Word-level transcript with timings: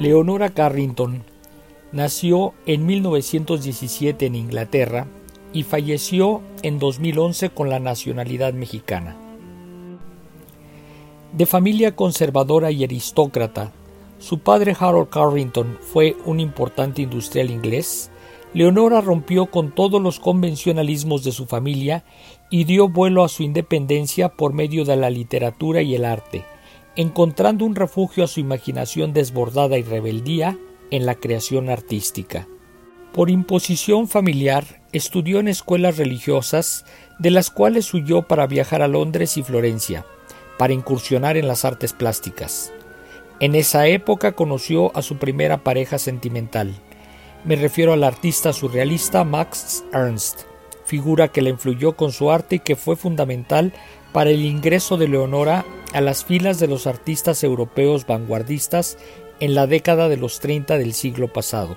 Leonora 0.00 0.48
Carrington 0.48 1.24
nació 1.92 2.54
en 2.64 2.86
1917 2.86 4.24
en 4.24 4.34
Inglaterra 4.34 5.06
y 5.52 5.62
falleció 5.64 6.40
en 6.62 6.78
2011 6.78 7.50
con 7.50 7.68
la 7.68 7.80
nacionalidad 7.80 8.54
mexicana. 8.54 9.18
De 11.34 11.44
familia 11.44 11.96
conservadora 11.96 12.70
y 12.70 12.82
aristócrata, 12.82 13.72
su 14.18 14.38
padre 14.38 14.74
Harold 14.80 15.10
Carrington 15.10 15.76
fue 15.82 16.16
un 16.24 16.40
importante 16.40 17.02
industrial 17.02 17.50
inglés, 17.50 18.10
Leonora 18.54 19.02
rompió 19.02 19.50
con 19.50 19.70
todos 19.70 20.00
los 20.00 20.18
convencionalismos 20.18 21.24
de 21.24 21.32
su 21.32 21.44
familia 21.44 22.04
y 22.48 22.64
dio 22.64 22.88
vuelo 22.88 23.22
a 23.22 23.28
su 23.28 23.42
independencia 23.42 24.30
por 24.30 24.54
medio 24.54 24.86
de 24.86 24.96
la 24.96 25.10
literatura 25.10 25.82
y 25.82 25.94
el 25.94 26.06
arte, 26.06 26.46
encontrando 26.96 27.64
un 27.64 27.74
refugio 27.74 28.24
a 28.24 28.26
su 28.26 28.40
imaginación 28.40 29.12
desbordada 29.12 29.78
y 29.78 29.82
rebeldía 29.82 30.58
en 30.90 31.06
la 31.06 31.14
creación 31.14 31.70
artística. 31.70 32.46
Por 33.12 33.30
imposición 33.30 34.08
familiar, 34.08 34.82
estudió 34.92 35.40
en 35.40 35.48
escuelas 35.48 35.96
religiosas, 35.96 36.84
de 37.18 37.30
las 37.30 37.50
cuales 37.50 37.92
huyó 37.92 38.22
para 38.22 38.46
viajar 38.46 38.82
a 38.82 38.88
Londres 38.88 39.36
y 39.36 39.42
Florencia, 39.42 40.04
para 40.58 40.72
incursionar 40.72 41.36
en 41.36 41.48
las 41.48 41.64
artes 41.64 41.92
plásticas. 41.92 42.72
En 43.40 43.54
esa 43.54 43.86
época 43.86 44.32
conoció 44.32 44.96
a 44.96 45.02
su 45.02 45.16
primera 45.16 45.64
pareja 45.64 45.98
sentimental. 45.98 46.74
Me 47.44 47.56
refiero 47.56 47.92
al 47.92 48.04
artista 48.04 48.52
surrealista 48.52 49.24
Max 49.24 49.84
Ernst, 49.92 50.42
figura 50.84 51.28
que 51.28 51.40
le 51.40 51.50
influyó 51.50 51.96
con 51.96 52.12
su 52.12 52.30
arte 52.30 52.56
y 52.56 52.60
que 52.60 52.76
fue 52.76 52.96
fundamental 52.96 53.72
para 54.12 54.30
el 54.30 54.44
ingreso 54.44 54.96
de 54.96 55.08
Leonora 55.08 55.64
a 55.92 56.00
las 56.00 56.24
filas 56.24 56.58
de 56.58 56.68
los 56.68 56.86
artistas 56.86 57.42
europeos 57.42 58.06
vanguardistas 58.06 58.98
en 59.40 59.54
la 59.54 59.66
década 59.66 60.08
de 60.08 60.16
los 60.16 60.40
30 60.40 60.78
del 60.78 60.92
siglo 60.92 61.32
pasado. 61.32 61.76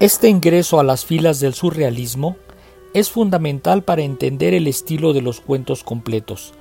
Este 0.00 0.28
ingreso 0.28 0.78
a 0.78 0.84
las 0.84 1.04
filas 1.04 1.40
del 1.40 1.54
surrealismo 1.54 2.36
es 2.94 3.10
fundamental 3.10 3.82
para 3.82 4.02
entender 4.02 4.54
el 4.54 4.66
estilo 4.66 5.12
de 5.12 5.22
los 5.22 5.40
cuentos 5.40 5.82
completos, 5.84 6.54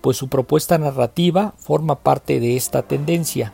pues 0.00 0.16
su 0.16 0.28
propuesta 0.28 0.78
narrativa 0.78 1.54
forma 1.58 2.00
parte 2.00 2.40
de 2.40 2.56
esta 2.56 2.82
tendencia. 2.82 3.52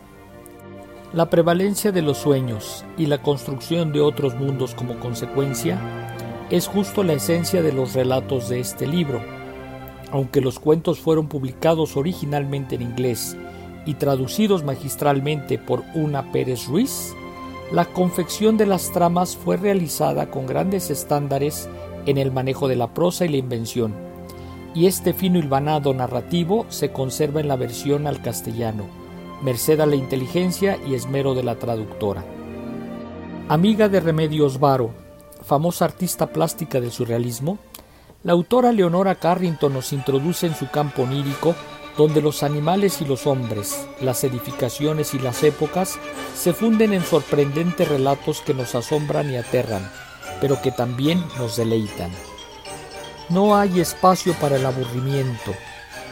La 1.13 1.29
prevalencia 1.29 1.91
de 1.91 2.03
los 2.03 2.19
sueños 2.19 2.85
y 2.97 3.07
la 3.07 3.21
construcción 3.23 3.93
de 3.93 4.01
otros 4.01 4.37
mundos 4.37 4.75
como 4.75 5.01
consecuencia 5.01 5.81
es 6.51 6.69
justo 6.69 7.03
la 7.03 7.15
esencia 7.15 7.63
de 7.63 7.73
los 7.73 7.95
relatos 7.95 8.49
de 8.49 8.61
este 8.61 8.87
libro. 8.87 9.40
Aunque 10.13 10.41
los 10.41 10.59
cuentos 10.59 10.99
fueron 10.99 11.29
publicados 11.29 11.97
originalmente 11.97 12.75
en 12.75 12.83
inglés 12.83 13.37
y 13.87 13.95
traducidos 13.95 14.65
magistralmente 14.65 15.59
por 15.59 15.85
Una 15.95 16.33
Pérez 16.33 16.67
Ruiz, 16.67 17.15
la 17.73 17.85
confección 17.85 18.57
de 18.57 18.67
las 18.67 18.91
tramas 18.91 19.37
fue 19.37 19.57
realizada 19.57 20.31
con 20.31 20.47
grandes 20.47 20.91
estándares 20.91 21.69
en 22.07 22.19
el 22.19 22.33
manejo 22.33 22.67
de 22.67 22.77
la 22.77 22.93
prosa 22.93 23.25
y 23.25 23.29
la 23.29 23.37
invención, 23.37 23.95
y 24.75 24.87
este 24.87 25.13
fino 25.13 25.39
hilvanado 25.39 25.95
narrativo 25.95 26.67
se 26.69 26.91
conserva 26.91 27.41
en 27.41 27.49
la 27.49 27.57
versión 27.57 28.07
al 28.07 28.23
castellano, 28.23 28.85
merced 29.43 29.79
a 29.81 29.87
la 29.87 29.97
inteligencia 29.97 30.79
y 30.87 30.95
esmero 30.95 31.35
de 31.35 31.45
la 31.45 31.57
traductora. 31.57 32.25
Amiga 33.49 33.89
de 33.89 34.01
Remedios 34.01 34.61
Varo, 34.61 34.91
famosa 35.43 35.85
artista 35.85 36.27
plástica 36.29 36.81
del 36.81 36.91
surrealismo, 36.91 37.59
la 38.23 38.33
autora 38.33 38.71
Leonora 38.71 39.15
Carrington 39.15 39.73
nos 39.73 39.93
introduce 39.93 40.47
en 40.47 40.55
su 40.55 40.69
campo 40.71 41.03
onírico 41.03 41.55
donde 41.97 42.21
los 42.21 42.43
animales 42.43 43.01
y 43.01 43.05
los 43.07 43.27
hombres, 43.27 43.87
las 44.01 44.25
edificaciones 44.25 45.15
y 45.15 45.19
las 45.19 45.43
épocas 45.43 45.99
se 46.35 46.53
funden 46.53 46.93
en 46.93 47.03
sorprendentes 47.03 47.89
relatos 47.89 48.43
que 48.43 48.55
nos 48.55 48.75
asombran 48.75 49.31
y 49.31 49.37
aterran, 49.37 49.91
pero 50.41 50.61
que 50.61 50.71
también 50.71 51.23
nos 51.39 51.57
deleitan. 51.57 52.11
No 53.29 53.57
hay 53.57 53.81
espacio 53.81 54.35
para 54.35 54.57
el 54.57 54.67
aburrimiento. 54.67 55.53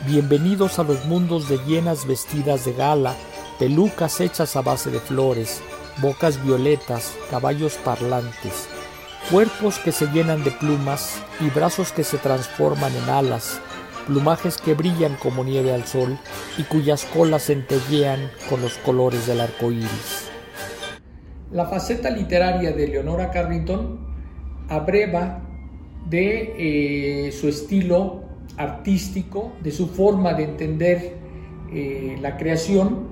Bienvenidos 0.07 0.79
a 0.79 0.85
los 0.85 1.05
mundos 1.07 1.49
de 1.49 1.59
llenas 1.59 2.07
vestidas 2.07 2.65
de 2.65 2.73
gala, 2.73 3.15
pelucas 3.59 4.21
hechas 4.21 4.57
a 4.57 4.63
base 4.63 4.91
de 4.91 5.01
flores, 5.01 5.61
bocas 6.01 6.43
violetas, 6.43 7.15
caballos 7.31 7.75
parlantes, 7.85 8.69
cuerpos 9.31 9.79
que 9.79 9.93
se 9.93 10.07
llenan 10.07 10.43
de 10.43 10.51
plumas 10.51 11.23
y 11.41 11.51
brazos 11.51 11.93
que 11.93 12.03
se 12.03 12.17
transforman 12.17 12.93
en 12.97 13.11
alas, 13.11 13.61
plumajes 14.07 14.57
que 14.57 14.73
brillan 14.73 15.17
como 15.17 15.45
nieve 15.45 15.73
al 15.73 15.85
sol 15.85 16.19
y 16.57 16.63
cuyas 16.63 17.05
colas 17.05 17.45
centellean 17.47 18.31
con 18.49 18.63
los 18.63 18.79
colores 18.79 19.27
del 19.27 19.41
arco 19.41 19.71
iris. 19.71 20.31
La 21.53 21.67
faceta 21.67 22.09
literaria 22.09 22.73
de 22.73 22.89
Leonora 22.89 23.31
Carrington 23.31 23.99
abreva 24.69 25.43
de 26.09 27.27
eh, 27.29 27.33
su 27.33 27.49
estilo 27.49 28.23
artístico, 28.57 29.53
de 29.63 29.73
su 29.73 29.89
forma 29.89 30.33
de 30.33 30.45
entender 30.45 31.17
eh, 31.71 32.17
la 32.23 32.39
creación 32.39 33.07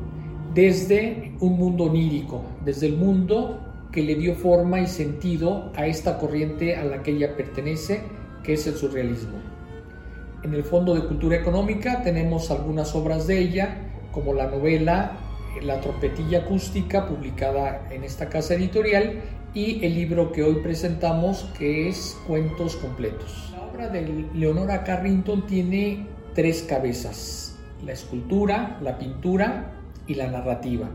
desde 0.54 1.34
un 1.40 1.58
mundo 1.58 1.84
onírico, 1.84 2.42
desde 2.64 2.86
el 2.86 2.96
mundo 2.96 3.60
que 3.96 4.02
le 4.02 4.14
dio 4.14 4.34
forma 4.34 4.78
y 4.78 4.86
sentido 4.86 5.72
a 5.74 5.86
esta 5.86 6.18
corriente 6.18 6.76
a 6.76 6.84
la 6.84 7.02
que 7.02 7.12
ella 7.12 7.34
pertenece, 7.34 8.02
que 8.42 8.52
es 8.52 8.66
el 8.66 8.74
surrealismo. 8.74 9.38
En 10.42 10.52
el 10.52 10.64
Fondo 10.64 10.94
de 10.94 11.06
Cultura 11.06 11.36
Económica 11.36 12.02
tenemos 12.02 12.50
algunas 12.50 12.94
obras 12.94 13.26
de 13.26 13.38
ella, 13.38 13.78
como 14.12 14.34
la 14.34 14.48
novela 14.48 15.12
La 15.62 15.80
trompetilla 15.80 16.40
acústica, 16.40 17.08
publicada 17.08 17.88
en 17.90 18.04
esta 18.04 18.28
casa 18.28 18.52
editorial, 18.52 19.22
y 19.54 19.82
el 19.82 19.94
libro 19.94 20.30
que 20.30 20.42
hoy 20.42 20.56
presentamos, 20.56 21.50
que 21.58 21.88
es 21.88 22.18
Cuentos 22.26 22.76
Completos. 22.76 23.50
La 23.52 23.62
obra 23.62 23.88
de 23.88 24.26
Leonora 24.34 24.84
Carrington 24.84 25.46
tiene 25.46 26.06
tres 26.34 26.62
cabezas, 26.68 27.56
la 27.82 27.92
escultura, 27.92 28.78
la 28.82 28.98
pintura 28.98 29.72
y 30.06 30.16
la 30.16 30.26
narrativa. 30.26 30.90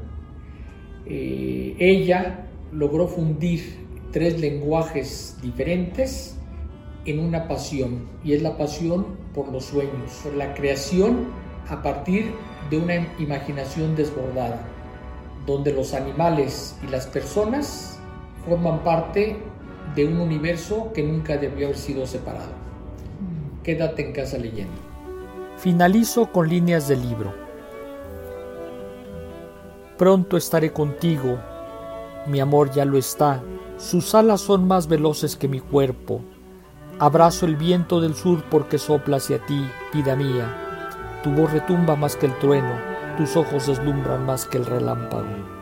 Eh, 1.07 1.75
ella 1.79 2.45
logró 2.72 3.08
fundir 3.08 3.86
tres 4.12 4.40
lenguajes 4.40 5.38
diferentes 5.42 6.38
en 7.06 7.20
una 7.20 7.48
pasión, 7.48 8.08
y 8.24 8.34
es 8.34 8.42
la 8.42 8.58
pasión 8.58 9.06
por 9.34 9.52
los 9.52 9.66
sueños, 9.66 10.20
por 10.24 10.34
la 10.36 10.54
creación 10.54 11.28
a 11.70 11.81
partir 11.81 12.31
de 12.70 12.78
una 12.78 12.96
imaginación 13.18 13.96
desbordada, 13.96 14.62
donde 15.46 15.74
los 15.74 15.94
animales 15.94 16.78
y 16.86 16.92
las 16.92 17.08
personas 17.08 18.00
forman 18.46 18.84
parte 18.84 19.38
de 19.96 20.06
un 20.06 20.20
universo 20.20 20.92
que 20.94 21.04
nunca 21.04 21.38
debió 21.38 21.68
haber 21.68 21.78
sido 21.78 22.06
separado. 22.06 22.52
Quédate 23.64 24.08
en 24.08 24.14
casa 24.14 24.38
leyendo. 24.38 24.74
Finalizo 25.58 26.31
con 26.31 26.50
líneas 26.50 26.88
del 26.88 27.02
libro. 27.02 27.34
Pronto 29.98 30.38
estaré 30.38 30.72
contigo, 30.72 31.40
mi 32.28 32.40
amor 32.40 32.72
ya 32.72 32.86
lo 32.86 32.98
está, 32.98 33.42
sus 33.78 34.14
alas 34.16 34.42
son 34.42 34.68
más 34.68 34.88
veloces 34.88 35.36
que 35.36 35.48
mi 35.48 35.59
cuerpo, 35.59 36.22
Abrazo 37.02 37.48
el 37.48 37.56
viento 37.56 38.00
del 38.00 38.14
sur 38.14 38.44
porque 38.44 38.78
sopla 38.78 39.18
hacia 39.18 39.44
ti, 39.48 39.68
vida 39.92 40.16
mía. 40.16 40.46
Tu 41.24 41.31
voz 41.31 41.52
retumba 41.52 41.96
más 41.96 42.16
que 42.16 42.28
el 42.28 42.38
trueno, 42.38 42.76
tus 43.18 43.36
ojos 43.36 43.66
deslumbran 43.66 44.24
más 44.24 44.46
que 44.46 44.60
el 44.60 44.68
relámpago. 44.68 45.61